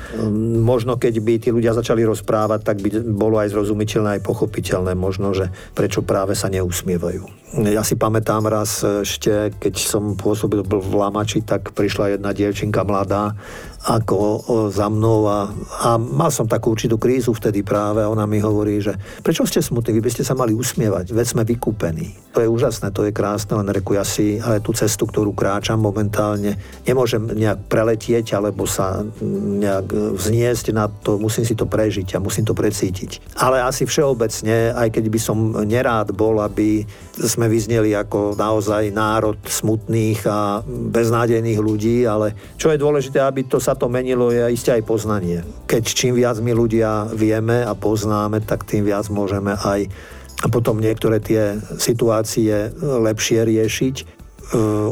možno 0.68 1.00
keď 1.00 1.14
by 1.24 1.34
tí 1.40 1.50
ľudia 1.56 1.72
začali 1.72 2.04
rozprávať, 2.04 2.60
tak 2.68 2.84
by 2.84 3.08
bolo 3.08 3.40
aj 3.40 3.56
zrozumiteľné, 3.56 4.20
aj 4.20 4.28
pochopiteľné 4.28 4.92
možno, 5.00 5.32
že 5.32 5.48
prečo 5.72 6.04
práve 6.04 6.36
sa 6.36 6.52
neusmievajú. 6.52 7.48
Ja 7.72 7.88
si 7.88 7.96
pamätám 7.96 8.44
raz 8.44 8.84
ešte, 8.84 9.56
keď 9.56 9.80
som 9.80 10.20
pôsobil 10.20 10.68
v 10.68 10.92
Lamači, 10.92 11.40
tak 11.40 11.72
prišla 11.72 12.20
jedna 12.20 12.36
dievčinka 12.36 12.84
mladá 12.84 13.40
ako 13.88 14.44
za 14.68 14.92
mnou 14.92 15.32
a, 15.32 15.48
a 15.88 15.96
mal 15.96 16.28
som 16.28 16.44
takú 16.44 16.76
určitú 16.76 17.00
krízu 17.00 17.32
vtedy 17.32 17.64
práve 17.64 18.04
a 18.04 18.12
ona 18.12 18.28
mi 18.28 18.44
hovorí, 18.44 18.84
že 18.84 19.00
Prečo 19.24 19.48
ste 19.48 19.64
smutní? 19.64 19.96
Vy 19.96 20.04
by 20.04 20.12
ste 20.12 20.28
sa 20.28 20.36
mali 20.36 20.52
usmievať, 20.52 21.16
veď 21.16 21.26
sme 21.32 21.44
vykúpení. 21.48 22.36
To 22.36 22.44
je 22.44 22.52
úžasné, 22.52 22.92
to 22.92 23.08
je 23.08 23.16
krásne, 23.16 23.56
len 23.56 23.72
reku 23.72 23.96
ja 23.96 24.04
si, 24.04 24.44
ale 24.44 24.60
tú 24.60 24.76
cestu, 24.76 25.08
ktorú 25.08 25.32
kráčam 25.32 25.80
momentálne, 25.80 26.60
nemôžem 26.84 27.24
nejak 27.24 27.72
preletieť 27.72 28.36
alebo 28.36 28.68
sa 28.68 29.08
nejak 29.24 30.20
vzniesť 30.20 30.76
na 30.76 30.92
to, 30.92 31.16
musím 31.16 31.48
si 31.48 31.56
to 31.56 31.64
prežiť 31.64 32.20
a 32.20 32.24
musím 32.24 32.44
to 32.44 32.52
precítiť. 32.52 33.40
Ale 33.40 33.64
asi 33.64 33.88
všeobecne, 33.88 34.76
aj 34.76 34.92
keď 34.92 35.06
by 35.08 35.20
som 35.22 35.38
nerád 35.64 36.12
bol, 36.12 36.44
aby 36.44 36.84
sme 37.18 37.48
vyzneli 37.48 37.96
ako 37.96 38.36
naozaj 38.38 38.92
národ 38.94 39.40
smutných 39.42 40.22
a 40.28 40.62
beznádejných 40.66 41.58
ľudí, 41.58 42.06
ale 42.06 42.36
čo 42.60 42.70
je 42.70 42.78
dôležité, 42.78 43.24
aby 43.24 43.48
to 43.48 43.58
sa 43.58 43.77
to 43.78 43.88
menilo, 43.88 44.34
je 44.34 44.50
isté 44.50 44.76
aj 44.76 44.84
poznanie. 44.84 45.46
Keď 45.70 45.84
čím 45.86 46.14
viac 46.18 46.42
my 46.42 46.52
ľudia 46.52 47.08
vieme 47.14 47.62
a 47.62 47.78
poznáme, 47.78 48.42
tak 48.44 48.66
tým 48.66 48.84
viac 48.84 49.08
môžeme 49.14 49.54
aj 49.54 49.88
potom 50.50 50.78
niektoré 50.78 51.18
tie 51.18 51.58
situácie 51.82 52.70
lepšie 52.78 53.42
riešiť. 53.42 53.96
E, 53.98 54.06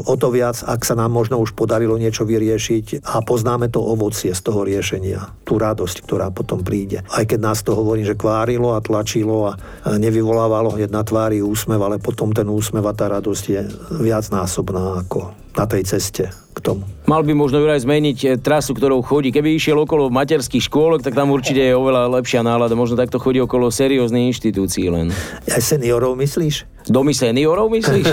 o 0.02 0.14
to 0.18 0.28
viac, 0.34 0.58
ak 0.66 0.82
sa 0.82 0.98
nám 0.98 1.14
možno 1.14 1.38
už 1.38 1.54
podarilo 1.54 1.94
niečo 1.94 2.26
vyriešiť 2.26 3.06
a 3.06 3.22
poznáme 3.22 3.70
to 3.70 3.78
ovocie 3.78 4.34
z 4.34 4.42
toho 4.42 4.66
riešenia, 4.66 5.34
tú 5.46 5.62
radosť, 5.62 6.02
ktorá 6.02 6.34
potom 6.34 6.66
príde. 6.66 7.06
Aj 7.06 7.22
keď 7.22 7.38
nás 7.38 7.62
to 7.62 7.78
hovorí, 7.78 8.02
že 8.02 8.18
kvárilo 8.18 8.74
a 8.74 8.82
tlačilo 8.82 9.50
a 9.50 9.58
nevyvolávalo 9.86 10.74
hneď 10.74 10.90
na 10.90 11.06
tvári 11.06 11.38
úsmev, 11.42 11.78
ale 11.78 12.02
potom 12.02 12.34
ten 12.34 12.50
úsmev 12.50 12.82
a 12.82 12.94
tá 12.94 13.06
radosť 13.06 13.44
je 13.46 13.62
viacnásobná 14.02 15.06
ako 15.06 15.30
na 15.54 15.64
tej 15.70 15.82
ceste 15.86 16.45
k 16.66 16.74
tomu. 16.74 16.82
Mal 17.06 17.22
by 17.22 17.38
možno 17.38 17.62
Juraj 17.62 17.86
zmeniť 17.86 18.18
eh, 18.26 18.30
trasu, 18.34 18.74
ktorou 18.74 18.98
chodí. 19.06 19.30
Keby 19.30 19.54
išiel 19.54 19.78
okolo 19.78 20.10
materských 20.10 20.66
škôlok, 20.66 21.06
tak 21.06 21.14
tam 21.14 21.30
určite 21.30 21.62
je 21.62 21.78
oveľa 21.78 22.10
lepšia 22.18 22.42
nálada. 22.42 22.74
Možno 22.74 22.98
takto 22.98 23.22
chodí 23.22 23.38
okolo 23.38 23.70
serióznych 23.70 24.34
inštitúcií 24.34 24.90
len. 24.90 25.14
Aj 25.46 25.62
seniorov 25.62 26.18
myslíš? 26.18 26.66
Domy 26.90 27.14
seniorov 27.14 27.70
myslíš? 27.70 28.06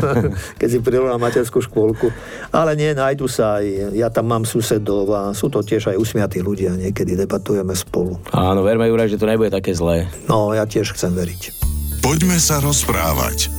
Keď 0.60 0.68
si 0.72 0.78
pridal 0.80 1.12
na 1.12 1.20
materskú 1.20 1.60
škôlku. 1.60 2.08
Ale 2.48 2.72
nie, 2.80 2.96
nájdu 2.96 3.28
sa 3.28 3.60
aj. 3.60 3.92
Ja 3.92 4.08
tam 4.08 4.32
mám 4.32 4.48
susedov 4.48 5.12
a 5.12 5.36
sú 5.36 5.52
to 5.52 5.60
tiež 5.60 5.92
aj 5.92 6.00
usmiatí 6.00 6.40
ľudia. 6.40 6.72
Niekedy 6.80 7.20
debatujeme 7.20 7.76
spolu. 7.76 8.16
Áno, 8.32 8.64
verme 8.64 8.88
Juraj, 8.88 9.12
že 9.12 9.20
to 9.20 9.28
nebude 9.28 9.52
také 9.52 9.76
zlé. 9.76 10.08
No, 10.24 10.56
ja 10.56 10.64
tiež 10.64 10.96
chcem 10.96 11.12
veriť. 11.12 11.60
Poďme 12.00 12.40
sa 12.40 12.64
rozprávať 12.64 13.52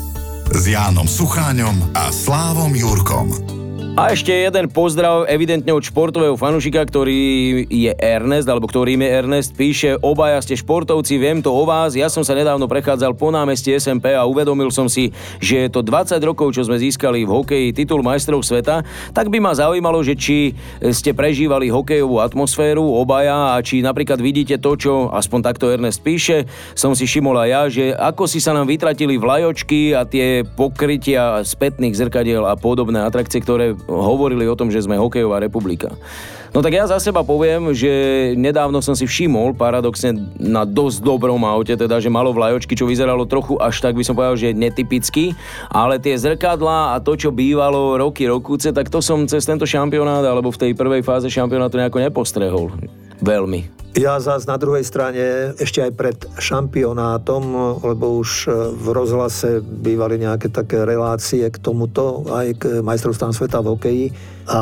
s 0.50 0.64
Jánom 0.66 1.06
Sucháňom 1.06 1.94
a 1.94 2.10
Slávom 2.10 2.74
Jurkom. 2.74 3.61
A 3.92 4.16
ešte 4.16 4.32
jeden 4.32 4.72
pozdrav 4.72 5.28
evidentne 5.28 5.76
od 5.76 5.84
športového 5.84 6.40
fanušika, 6.40 6.88
ktorý 6.88 7.68
je 7.68 7.92
Ernest, 8.00 8.48
alebo 8.48 8.64
ktorým 8.64 9.04
je 9.04 9.10
Ernest, 9.12 9.52
píše, 9.52 10.00
obaja 10.00 10.40
ste 10.40 10.56
športovci, 10.56 11.20
viem 11.20 11.44
to 11.44 11.52
o 11.52 11.68
vás, 11.68 11.92
ja 11.92 12.08
som 12.08 12.24
sa 12.24 12.32
nedávno 12.32 12.72
prechádzal 12.72 13.20
po 13.20 13.36
námestí 13.36 13.76
SMP 13.76 14.16
a 14.16 14.24
uvedomil 14.24 14.72
som 14.72 14.88
si, 14.88 15.12
že 15.44 15.68
je 15.68 15.70
to 15.76 15.84
20 15.84 16.24
rokov, 16.24 16.56
čo 16.56 16.64
sme 16.64 16.80
získali 16.80 17.28
v 17.28 17.36
hokeji 17.36 17.68
titul 17.76 18.00
majstrov 18.00 18.40
sveta, 18.48 18.88
tak 19.12 19.28
by 19.28 19.44
ma 19.44 19.52
zaujímalo, 19.52 20.00
že 20.08 20.16
či 20.16 20.56
ste 20.96 21.12
prežívali 21.12 21.68
hokejovú 21.68 22.24
atmosféru 22.24 22.96
obaja 22.96 23.60
a 23.60 23.60
či 23.60 23.84
napríklad 23.84 24.24
vidíte 24.24 24.56
to, 24.64 24.80
čo 24.80 25.12
aspoň 25.12 25.40
takto 25.44 25.68
Ernest 25.68 26.00
píše, 26.00 26.48
som 26.80 26.96
si 26.96 27.04
všimol 27.04 27.44
aj 27.44 27.50
ja, 27.52 27.62
že 27.68 27.86
ako 27.92 28.24
si 28.24 28.40
sa 28.40 28.56
nám 28.56 28.72
vytratili 28.72 29.20
vlajočky 29.20 30.00
a 30.00 30.08
tie 30.08 30.48
pokrytia 30.48 31.44
spätných 31.44 31.92
zrkadiel 31.92 32.48
a 32.48 32.56
podobné 32.56 33.04
atrakcie, 33.04 33.44
ktoré 33.44 33.81
hovorili 33.88 34.46
o 34.48 34.58
tom, 34.58 34.70
že 34.70 34.84
sme 34.84 35.00
hokejová 35.00 35.42
republika. 35.42 35.94
No 36.52 36.60
tak 36.60 36.76
ja 36.76 36.84
za 36.84 37.00
seba 37.00 37.24
poviem, 37.24 37.72
že 37.72 37.88
nedávno 38.36 38.84
som 38.84 38.92
si 38.92 39.08
všimol 39.08 39.56
paradoxne 39.56 40.20
na 40.36 40.68
dosť 40.68 41.00
dobrom 41.00 41.40
aute, 41.48 41.72
teda 41.72 42.04
že 42.04 42.12
malo 42.12 42.36
vlajočky, 42.36 42.76
čo 42.76 42.84
vyzeralo 42.84 43.24
trochu 43.24 43.56
až 43.56 43.80
tak 43.80 43.96
by 43.96 44.04
som 44.04 44.20
povedal, 44.20 44.36
že 44.36 44.52
netypicky, 44.52 45.32
ale 45.72 45.96
tie 45.96 46.12
zrkadlá 46.20 46.92
a 46.92 47.00
to, 47.00 47.16
čo 47.16 47.32
bývalo 47.32 47.96
roky, 47.96 48.28
rokúce, 48.28 48.76
tak 48.76 48.92
to 48.92 49.00
som 49.00 49.24
cez 49.32 49.48
tento 49.48 49.64
šampionát 49.64 50.28
alebo 50.28 50.52
v 50.52 50.60
tej 50.68 50.72
prvej 50.76 51.08
fáze 51.08 51.32
šampionátu 51.32 51.80
nejako 51.80 52.04
nepostrehol. 52.04 52.68
Veľmi. 53.24 53.81
Ja 53.92 54.24
zás 54.24 54.48
na 54.48 54.56
druhej 54.56 54.88
strane 54.88 55.52
ešte 55.60 55.84
aj 55.84 55.92
pred 56.00 56.16
šampionátom, 56.40 57.44
lebo 57.84 58.24
už 58.24 58.48
v 58.72 58.86
rozhlase 58.88 59.60
bývali 59.60 60.16
nejaké 60.16 60.48
také 60.48 60.88
relácie 60.88 61.44
k 61.52 61.58
tomuto, 61.60 62.24
aj 62.32 62.48
k 62.56 62.64
majstrovstvám 62.80 63.36
sveta 63.36 63.60
v 63.60 63.68
hokeji, 63.76 64.06
a 64.50 64.60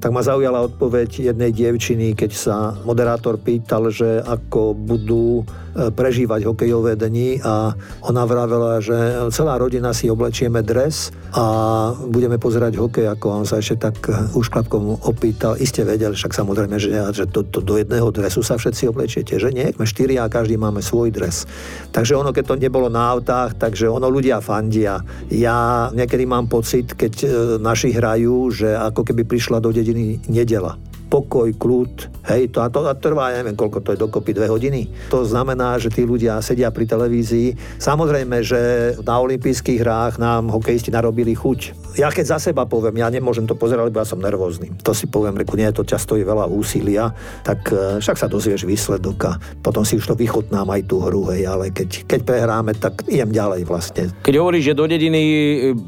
tak 0.00 0.10
ma 0.10 0.24
zaujala 0.24 0.64
odpoveď 0.64 1.32
jednej 1.32 1.52
dievčiny, 1.52 2.16
keď 2.16 2.30
sa 2.32 2.56
moderátor 2.88 3.36
pýtal, 3.36 3.92
že 3.92 4.24
ako 4.24 4.72
budú 4.72 5.42
e, 5.42 5.92
prežívať 5.92 6.48
hokejové 6.48 6.96
dni 6.96 7.44
a 7.44 7.76
ona 8.08 8.22
vravela, 8.24 8.80
že 8.80 9.28
celá 9.28 9.60
rodina 9.60 9.92
si 9.92 10.08
oblečieme 10.08 10.64
dres 10.64 11.12
a 11.36 11.44
budeme 11.92 12.40
pozerať 12.40 12.76
hokej, 12.80 13.06
ako 13.12 13.26
on 13.42 13.44
sa 13.44 13.60
ešte 13.60 13.88
tak 13.88 13.96
už 14.32 14.48
klapkom 14.48 15.00
opýtal. 15.04 15.60
Iste 15.60 15.84
vedel, 15.84 16.16
však 16.16 16.32
samozrejme, 16.32 16.76
že, 16.80 16.92
že 17.12 17.24
to, 17.28 17.44
to, 17.44 17.60
do 17.60 17.76
jedného 17.76 18.08
dresu 18.12 18.40
sa 18.40 18.56
všetci 18.56 18.88
oblečiete, 18.88 19.36
že 19.36 19.52
nie, 19.52 19.72
sme 19.76 19.84
štyri 19.84 20.16
a 20.16 20.28
každý 20.32 20.56
máme 20.56 20.80
svoj 20.80 21.12
dres. 21.12 21.44
Takže 21.92 22.16
ono, 22.16 22.32
keď 22.32 22.44
to 22.52 22.60
nebolo 22.60 22.88
na 22.88 23.12
autách, 23.12 23.60
takže 23.60 23.88
ono 23.88 24.08
ľudia 24.08 24.40
fandia. 24.40 25.00
Ja 25.28 25.88
niekedy 25.92 26.24
mám 26.24 26.48
pocit, 26.48 26.96
keď 26.96 27.14
e, 27.22 27.26
naši 27.60 27.92
hrajú, 27.92 28.48
že 28.52 28.72
ako 28.72 29.01
keby 29.02 29.26
prišla 29.26 29.58
do 29.62 29.74
dediny 29.74 30.22
nedela 30.30 30.78
pokoj, 31.12 31.52
kľud. 31.52 32.08
Hej, 32.24 32.56
to, 32.56 32.64
a 32.64 32.72
to 32.72 32.80
a 32.88 32.96
trvá, 32.96 33.36
ja 33.36 33.44
neviem, 33.44 33.52
koľko 33.52 33.84
to 33.84 33.92
je 33.92 34.00
dokopy, 34.00 34.32
dve 34.32 34.48
hodiny. 34.48 34.88
To 35.12 35.28
znamená, 35.28 35.76
že 35.76 35.92
tí 35.92 36.08
ľudia 36.08 36.40
sedia 36.40 36.72
pri 36.72 36.88
televízii. 36.88 37.76
Samozrejme, 37.76 38.40
že 38.40 38.60
na 39.04 39.20
olympijských 39.20 39.84
hrách 39.84 40.16
nám 40.16 40.48
hokejisti 40.48 40.88
narobili 40.88 41.36
chuť. 41.36 41.82
Ja 42.00 42.08
keď 42.08 42.24
za 42.24 42.38
seba 42.40 42.64
poviem, 42.64 43.04
ja 43.04 43.12
nemôžem 43.12 43.44
to 43.44 43.52
pozerať, 43.52 43.92
lebo 43.92 44.00
ja 44.00 44.08
som 44.08 44.16
nervózny. 44.16 44.72
To 44.80 44.96
si 44.96 45.04
poviem, 45.04 45.36
reku, 45.36 45.60
nie, 45.60 45.68
to 45.76 45.84
ťa 45.84 46.00
stojí 46.00 46.24
veľa 46.24 46.48
úsilia, 46.48 47.12
tak 47.44 47.68
e, 47.68 48.00
však 48.00 48.16
sa 48.16 48.32
dozvieš 48.32 48.64
výsledok 48.64 49.18
a 49.28 49.32
potom 49.60 49.84
si 49.84 50.00
už 50.00 50.08
to 50.08 50.16
vychutnám 50.16 50.64
aj 50.72 50.88
tú 50.88 51.04
hru, 51.04 51.28
hej, 51.36 51.44
ale 51.44 51.68
keď, 51.68 52.08
keď 52.08 52.20
prehráme, 52.24 52.72
tak 52.80 53.04
idem 53.12 53.28
ďalej 53.28 53.68
vlastne. 53.68 54.08
Keď 54.24 54.34
hovoríš, 54.40 54.72
že 54.72 54.78
do 54.78 54.88
dediny 54.88 55.20
e, 55.20 55.36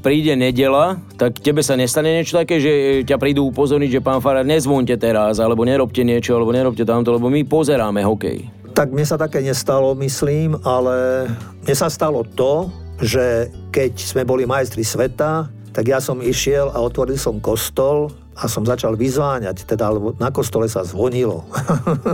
príde 0.05 0.37
nedela, 0.37 1.01
tak 1.17 1.41
tebe 1.41 1.65
sa 1.65 1.73
nestane 1.73 2.13
niečo 2.13 2.37
také, 2.37 2.61
že 2.61 2.73
e, 2.73 3.09
ťa 3.09 3.17
prídu 3.17 3.49
upozorniť, 3.49 3.97
že 3.97 4.05
pán 4.05 4.21
Farad, 4.21 4.45
nezvonte 4.45 4.93
teraz, 5.01 5.14
alebo 5.15 5.63
nerobte 5.63 6.03
niečo, 6.03 6.35
alebo 6.35 6.51
nerobte 6.51 6.83
tamto, 6.83 7.15
lebo 7.15 7.31
my 7.31 7.47
pozeráme 7.47 8.03
hokej. 8.03 8.51
Tak 8.75 8.91
mne 8.91 9.07
sa 9.07 9.15
také 9.15 9.39
nestalo, 9.39 9.95
myslím, 10.03 10.59
ale 10.67 11.31
mne 11.63 11.75
sa 11.79 11.87
stalo 11.87 12.27
to, 12.35 12.69
že 12.99 13.51
keď 13.71 13.93
sme 13.95 14.23
boli 14.27 14.47
majstri 14.47 14.83
sveta, 14.83 15.47
tak 15.75 15.91
ja 15.91 15.99
som 15.99 16.23
išiel 16.23 16.71
a 16.71 16.79
otvoril 16.79 17.19
som 17.19 17.43
kostol 17.43 18.11
a 18.35 18.51
som 18.51 18.67
začal 18.67 18.99
vyzváňať, 18.99 19.67
teda 19.67 19.95
na 20.19 20.31
kostole 20.35 20.67
sa 20.67 20.83
zvonilo. 20.83 21.47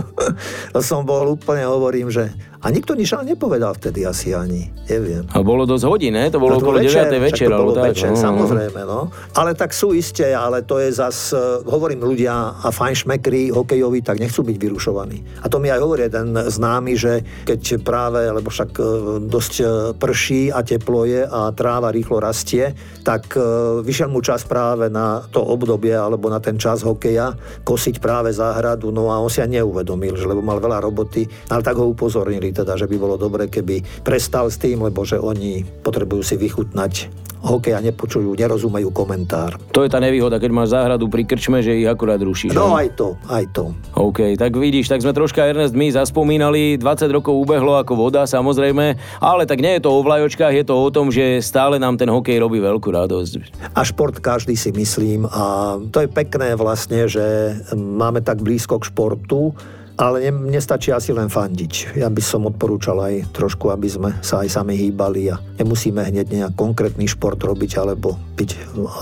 to 0.73 0.79
som 0.81 1.01
bol 1.01 1.33
úplne, 1.33 1.65
hovorím, 1.65 2.13
že 2.13 2.29
a 2.61 2.69
nikto 2.69 2.93
nič 2.93 3.09
ale 3.17 3.33
nepovedal 3.33 3.73
vtedy 3.73 4.05
asi 4.05 4.37
ani, 4.37 4.69
neviem. 4.85 5.25
A 5.33 5.41
bolo 5.41 5.65
dosť 5.65 5.85
hodín, 5.89 6.13
ne? 6.13 6.29
To 6.29 6.37
bolo 6.37 6.61
to 6.61 6.69
okolo 6.69 6.77
večer, 6.77 7.09
9. 7.09 7.17
večer. 7.17 7.49
To 7.49 7.57
bolo 7.57 7.73
tak, 7.73 7.97
večer, 7.97 8.13
no. 8.13 8.21
samozrejme, 8.21 8.81
no. 8.85 9.09
Ale 9.33 9.57
tak 9.57 9.73
sú 9.73 9.97
iste, 9.97 10.29
ale 10.29 10.61
to 10.61 10.77
je 10.77 10.93
zas, 10.93 11.33
e, 11.33 11.65
hovorím 11.65 12.05
ľudia 12.05 12.61
a 12.61 12.69
fajnšmekri 12.69 13.49
hokejoví, 13.49 14.05
tak 14.05 14.21
nechcú 14.21 14.45
byť 14.45 14.57
vyrušovaní. 14.61 15.41
A 15.41 15.49
to 15.49 15.57
mi 15.57 15.73
aj 15.73 15.81
hovorí 15.81 16.05
ten 16.05 16.29
známy, 16.37 16.93
že 16.93 17.25
keď 17.49 17.81
práve, 17.81 18.21
lebo 18.29 18.53
však 18.53 18.71
e, 18.77 18.83
dosť 19.25 19.53
e, 19.57 19.65
prší 19.97 20.53
a 20.53 20.61
teplo 20.61 21.09
je 21.09 21.25
a 21.25 21.49
tráva 21.57 21.89
rýchlo 21.89 22.21
rastie, 22.21 22.77
tak 23.01 23.33
vyšiel 23.81 24.13
mu 24.13 24.21
čas 24.21 24.45
práve 24.45 24.85
na 24.85 25.25
to 25.33 25.41
obdobie 25.41 25.89
alebo 25.89 26.29
na 26.29 26.37
ten 26.37 26.61
čas 26.61 26.85
hokeja 26.85 27.33
kosiť 27.65 27.97
práve 27.97 28.29
záhradu, 28.29 28.93
no 28.93 29.09
a 29.09 29.17
on 29.17 29.25
si 29.25 29.41
aj 29.41 29.49
neuvedomil, 29.49 30.13
že 30.13 30.29
lebo 30.29 30.45
mal 30.45 30.61
veľa 30.61 30.85
roboty, 30.85 31.25
ale 31.49 31.65
tak 31.65 31.81
ho 31.81 31.89
upozornili 31.89 32.50
teda, 32.51 32.77
že 32.77 32.87
by 32.87 32.95
bolo 32.99 33.15
dobre, 33.19 33.47
keby 33.47 34.03
prestal 34.05 34.47
s 34.51 34.59
tým, 34.59 34.83
lebo 34.85 35.03
že 35.03 35.19
oni 35.19 35.63
potrebujú 35.83 36.23
si 36.23 36.35
vychutnať 36.37 37.21
hokej 37.41 37.73
a 37.73 37.81
nepočujú, 37.81 38.37
nerozumejú 38.37 38.93
komentár. 38.93 39.57
To 39.73 39.81
je 39.81 39.89
tá 39.89 39.97
nevýhoda, 39.97 40.37
keď 40.37 40.51
máš 40.53 40.77
záhradu 40.77 41.09
pri 41.09 41.25
krčme, 41.25 41.65
že 41.65 41.81
ich 41.81 41.89
akurát 41.89 42.21
rušíš. 42.21 42.53
No 42.53 42.77
aj 42.77 42.93
to, 42.93 43.17
aj 43.25 43.45
to. 43.49 43.73
OK, 43.97 44.37
tak 44.37 44.53
vidíš, 44.53 44.93
tak 44.93 45.01
sme 45.01 45.11
troška 45.11 45.49
Ernest 45.49 45.73
my 45.73 45.89
zaspomínali, 45.89 46.77
20 46.77 47.09
rokov 47.09 47.33
ubehlo 47.33 47.81
ako 47.81 47.97
voda 47.97 48.29
samozrejme, 48.29 48.93
ale 49.17 49.43
tak 49.49 49.59
nie 49.59 49.81
je 49.81 49.83
to 49.83 49.89
o 49.89 50.05
vlajočkách, 50.05 50.53
je 50.53 50.65
to 50.69 50.75
o 50.77 50.87
tom, 50.93 51.09
že 51.09 51.41
stále 51.41 51.81
nám 51.81 51.97
ten 51.97 52.07
hokej 52.13 52.37
robí 52.37 52.61
veľkú 52.61 52.93
radosť. 52.93 53.57
A 53.73 53.81
šport 53.81 54.21
každý 54.21 54.53
si 54.53 54.69
myslím 54.77 55.25
a 55.25 55.77
to 55.89 56.05
je 56.05 56.09
pekné 56.13 56.53
vlastne, 56.53 57.09
že 57.09 57.57
máme 57.73 58.21
tak 58.21 58.45
blízko 58.45 58.77
k 58.77 58.93
športu, 58.93 59.57
ale 59.97 60.27
ne, 60.27 60.31
nestačí 60.55 60.91
asi 60.91 61.11
len 61.11 61.27
fandiť. 61.27 61.97
Ja 61.99 62.07
by 62.07 62.21
som 62.23 62.47
odporúčal 62.47 62.99
aj 62.99 63.35
trošku, 63.35 63.71
aby 63.71 63.87
sme 63.87 64.09
sa 64.23 64.43
aj 64.43 64.61
sami 64.61 64.77
hýbali 64.77 65.31
a 65.31 65.39
nemusíme 65.59 66.01
hneď 66.01 66.27
nejak 66.31 66.53
konkrétny 66.55 67.07
šport 67.07 67.39
robiť 67.39 67.71
alebo 67.79 68.15
byť 68.37 68.49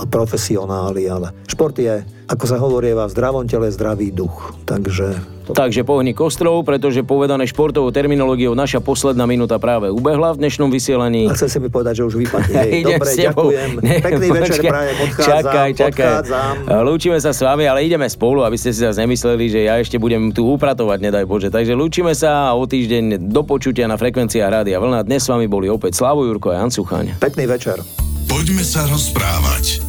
profesionáli, 0.09 1.09
ale 1.09 1.31
šport 1.49 1.75
je, 1.77 2.01
ako 2.29 2.45
sa 2.45 2.61
hovorí, 2.61 2.93
v 2.93 3.09
zdravom 3.09 3.49
tele 3.49 3.73
zdravý 3.73 4.13
duch. 4.13 4.53
Takže 4.69 5.17
to. 5.49 5.57
Takže 5.57 5.81
pohni 5.81 6.13
kostrov, 6.13 6.61
pretože 6.61 7.01
povedané 7.01 7.49
športovou 7.49 7.89
terminológiou 7.89 8.53
naša 8.53 8.85
posledná 8.85 9.25
minúta 9.25 9.57
práve 9.57 9.89
ubehla 9.89 10.37
v 10.37 10.45
dnešnom 10.45 10.69
vysielaní. 10.69 11.25
A 11.25 11.33
chcem 11.33 11.49
si 11.49 11.57
mi 11.57 11.73
povedať, 11.73 11.97
že 11.97 12.03
už 12.05 12.21
vypadne. 12.21 12.53
Hej, 12.61 12.71
Idem 12.85 13.01
dobre, 13.01 13.09
s 13.09 13.15
tebou. 13.17 13.49
ďakujem. 13.49 13.69
Ne, 13.81 13.95
Pekný 13.97 14.27
večer 14.29 14.45
počkaj, 14.45 14.69
prajem, 14.69 14.95
odchádzam, 15.01 15.25
Čakaj, 15.25 15.69
čakaj. 15.73 16.05
odchádzam. 16.05 16.53
Lúčime 16.85 17.17
sa 17.17 17.31
s 17.33 17.41
vami, 17.41 17.65
ale 17.65 17.79
ideme 17.81 18.05
spolu, 18.05 18.45
aby 18.45 18.61
ste 18.61 18.69
si 18.69 18.85
zase 18.85 19.01
nemysleli, 19.01 19.45
že 19.49 19.59
ja 19.65 19.81
ešte 19.81 19.97
budem 19.97 20.29
tu 20.29 20.45
upratovať, 20.45 21.01
nedaj 21.01 21.25
Bože. 21.25 21.49
Takže 21.49 21.73
lúčime 21.73 22.13
sa 22.13 22.53
a 22.53 22.53
o 22.53 22.69
týždeň 22.69 23.33
do 23.33 23.41
počutia 23.41 23.89
na 23.89 23.97
frekvenciách 23.97 24.61
Rádia 24.61 24.77
Vlna. 24.77 25.01
Dnes 25.01 25.25
s 25.25 25.33
vami 25.33 25.49
boli 25.49 25.65
opäť 25.65 25.97
Slavo 25.97 26.29
Jurko 26.29 26.53
a 26.53 26.61
Jan 26.61 26.69
Suchaň. 26.69 27.17
Pekný 27.17 27.49
večer. 27.49 27.81
Poďme 28.29 28.61
sa 28.61 28.85
rozprávať 28.85 29.88